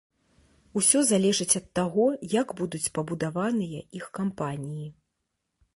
[0.79, 2.07] Усё залежыць ад таго,
[2.39, 4.87] як будуць пабудаваныя іх кампаніі.